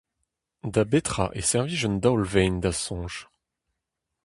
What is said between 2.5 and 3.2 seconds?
da'z soñj?